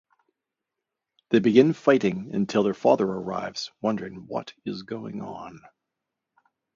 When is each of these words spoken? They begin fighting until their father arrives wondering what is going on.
They 1.29 1.37
begin 1.37 1.73
fighting 1.73 2.33
until 2.33 2.63
their 2.63 2.73
father 2.73 3.05
arrives 3.05 3.69
wondering 3.81 4.25
what 4.25 4.51
is 4.65 4.81
going 4.81 5.21
on. 5.21 5.61